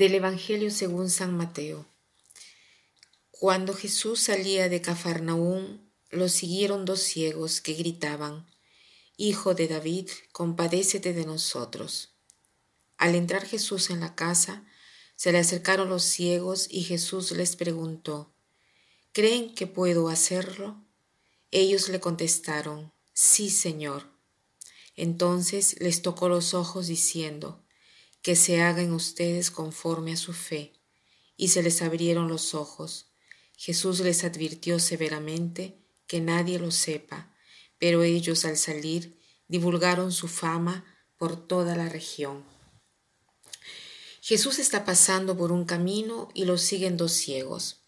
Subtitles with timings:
[0.00, 1.84] Del Evangelio según San Mateo.
[3.30, 8.46] Cuando Jesús salía de Cafarnaúm, lo siguieron dos ciegos que gritaban,
[9.18, 12.14] Hijo de David, compadécete de nosotros.
[12.96, 14.64] Al entrar Jesús en la casa,
[15.16, 18.32] se le acercaron los ciegos y Jesús les preguntó,
[19.12, 20.82] ¿Creen que puedo hacerlo?
[21.50, 24.06] Ellos le contestaron, Sí, Señor.
[24.96, 27.62] Entonces les tocó los ojos diciendo,
[28.22, 30.72] que se hagan ustedes conforme a su fe.
[31.36, 33.06] Y se les abrieron los ojos.
[33.56, 37.34] Jesús les advirtió severamente que nadie lo sepa,
[37.78, 40.84] pero ellos al salir divulgaron su fama
[41.16, 42.44] por toda la región.
[44.20, 47.80] Jesús está pasando por un camino y lo siguen dos ciegos.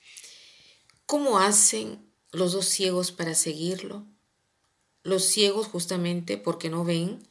[1.06, 4.06] ¿Cómo hacen los dos ciegos para seguirlo?
[5.02, 7.26] Los ciegos justamente porque no ven,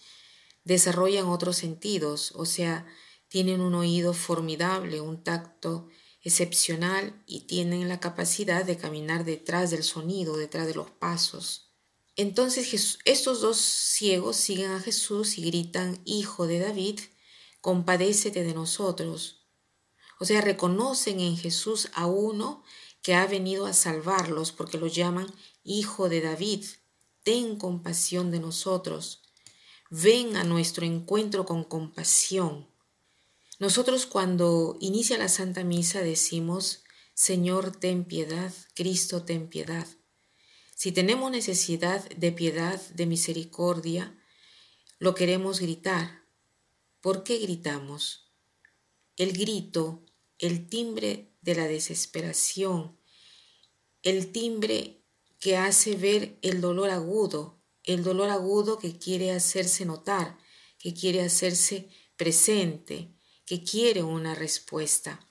[0.64, 2.86] desarrollan otros sentidos, o sea,
[3.28, 5.88] tienen un oído formidable, un tacto
[6.22, 11.72] excepcional y tienen la capacidad de caminar detrás del sonido, detrás de los pasos.
[12.16, 17.00] Entonces estos dos ciegos siguen a Jesús y gritan, Hijo de David,
[17.62, 19.48] compadécete de nosotros.
[20.20, 22.64] O sea, reconocen en Jesús a uno
[23.02, 26.66] que ha venido a salvarlos porque lo llaman Hijo de David.
[27.24, 29.21] Ten compasión de nosotros.
[29.94, 32.66] Ven a nuestro encuentro con compasión.
[33.60, 39.86] Nosotros cuando inicia la Santa Misa decimos, Señor, ten piedad, Cristo, ten piedad.
[40.74, 44.18] Si tenemos necesidad de piedad, de misericordia,
[44.98, 46.24] lo queremos gritar.
[47.02, 48.32] ¿Por qué gritamos?
[49.18, 50.06] El grito,
[50.40, 52.98] el timbre de la desesperación,
[54.04, 55.04] el timbre
[55.38, 60.38] que hace ver el dolor agudo, el dolor agudo que quiere hacerse notar,
[60.78, 63.14] que quiere hacerse presente,
[63.46, 65.28] que quiere una respuesta.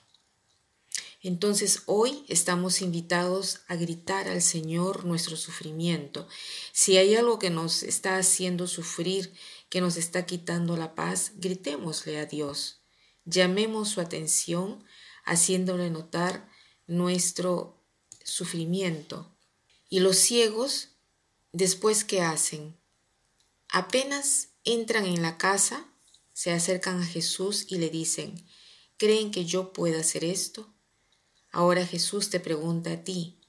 [1.23, 6.27] Entonces hoy estamos invitados a gritar al Señor nuestro sufrimiento.
[6.71, 9.33] Si hay algo que nos está haciendo sufrir,
[9.69, 12.81] que nos está quitando la paz, gritémosle a Dios.
[13.25, 14.83] Llamemos su atención
[15.23, 16.49] haciéndole notar
[16.87, 17.79] nuestro
[18.23, 19.31] sufrimiento.
[19.89, 20.90] Y los ciegos
[21.53, 22.77] Después, ¿qué hacen?
[23.67, 25.85] Apenas entran en la casa,
[26.31, 28.45] se acercan a Jesús y le dicen,
[28.95, 30.73] ¿creen que yo pueda hacer esto?
[31.51, 33.41] Ahora Jesús te pregunta a ti,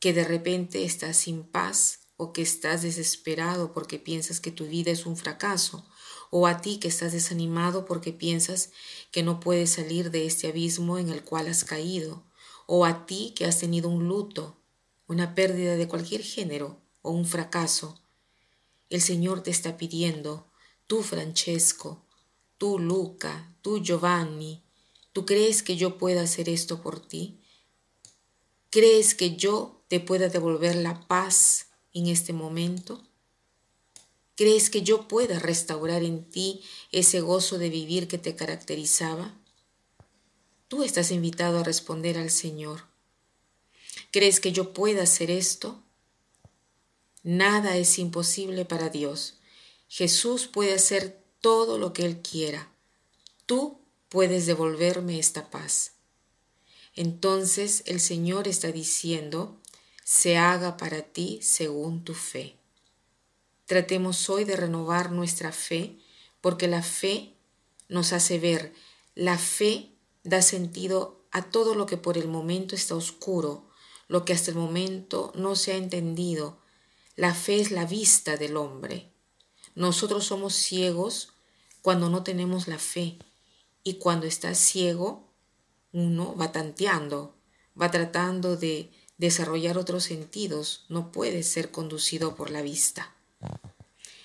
[0.00, 4.90] que de repente estás sin paz o que estás desesperado porque piensas que tu vida
[4.90, 5.86] es un fracaso,
[6.30, 8.70] o a ti que estás desanimado porque piensas
[9.10, 12.24] que no puedes salir de este abismo en el cual has caído,
[12.66, 14.61] o a ti que has tenido un luto,
[15.12, 18.00] una pérdida de cualquier género o un fracaso,
[18.88, 20.50] el Señor te está pidiendo,
[20.86, 22.04] tú Francesco,
[22.58, 24.62] tú Luca, tú Giovanni,
[25.12, 27.40] ¿tú crees que yo pueda hacer esto por ti?
[28.70, 33.02] ¿Crees que yo te pueda devolver la paz en este momento?
[34.34, 39.38] ¿Crees que yo pueda restaurar en ti ese gozo de vivir que te caracterizaba?
[40.68, 42.91] Tú estás invitado a responder al Señor.
[44.12, 45.82] ¿Crees que yo pueda hacer esto?
[47.22, 49.38] Nada es imposible para Dios.
[49.88, 52.70] Jesús puede hacer todo lo que Él quiera.
[53.46, 53.80] Tú
[54.10, 55.92] puedes devolverme esta paz.
[56.94, 59.58] Entonces el Señor está diciendo,
[60.04, 62.56] se haga para ti según tu fe.
[63.64, 65.96] Tratemos hoy de renovar nuestra fe,
[66.42, 67.32] porque la fe
[67.88, 68.74] nos hace ver,
[69.14, 69.88] la fe
[70.22, 73.71] da sentido a todo lo que por el momento está oscuro,
[74.08, 76.58] lo que hasta el momento no se ha entendido.
[77.16, 79.10] La fe es la vista del hombre.
[79.74, 81.32] Nosotros somos ciegos
[81.80, 83.18] cuando no tenemos la fe
[83.84, 85.28] y cuando está ciego
[85.92, 87.34] uno va tanteando,
[87.80, 93.14] va tratando de desarrollar otros sentidos, no puede ser conducido por la vista.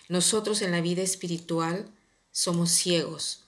[0.09, 1.91] Nosotros en la vida espiritual
[2.31, 3.45] somos ciegos,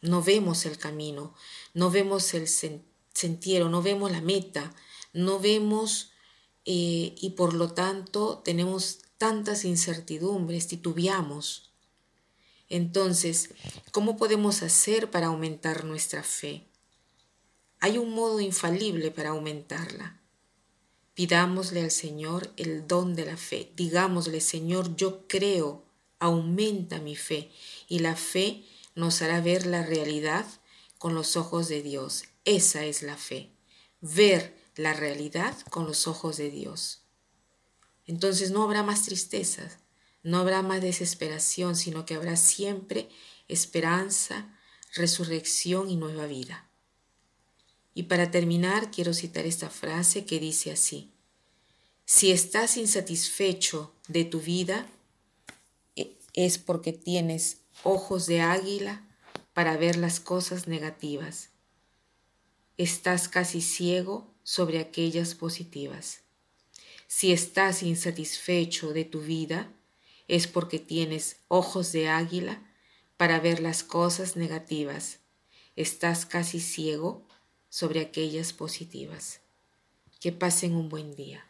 [0.00, 1.34] no vemos el camino,
[1.74, 4.74] no vemos el sentiero, no vemos la meta,
[5.12, 6.12] no vemos
[6.64, 11.72] eh, y por lo tanto tenemos tantas incertidumbres, titubeamos.
[12.68, 13.50] Entonces,
[13.90, 16.66] ¿cómo podemos hacer para aumentar nuestra fe?
[17.80, 20.20] Hay un modo infalible para aumentarla.
[21.14, 23.72] Pidámosle al Señor el don de la fe.
[23.74, 25.84] Digámosle, Señor, yo creo,
[26.18, 27.50] aumenta mi fe.
[27.88, 28.64] Y la fe
[28.94, 30.46] nos hará ver la realidad
[30.98, 32.24] con los ojos de Dios.
[32.44, 33.50] Esa es la fe.
[34.00, 37.02] Ver la realidad con los ojos de Dios.
[38.06, 39.78] Entonces no habrá más tristezas,
[40.22, 43.10] no habrá más desesperación, sino que habrá siempre
[43.46, 44.58] esperanza,
[44.94, 46.68] resurrección y nueva vida.
[47.92, 51.12] Y para terminar, quiero citar esta frase que dice así,
[52.06, 54.86] si estás insatisfecho de tu vida,
[55.94, 59.06] e, es porque tienes ojos de águila
[59.52, 61.50] para ver las cosas negativas.
[62.78, 66.22] Estás casi ciego sobre aquellas positivas.
[67.06, 69.72] Si estás insatisfecho de tu vida,
[70.26, 72.60] es porque tienes ojos de águila
[73.16, 75.20] para ver las cosas negativas.
[75.76, 77.28] Estás casi ciego
[77.68, 79.40] sobre aquellas positivas.
[80.18, 81.48] Que pasen un buen día.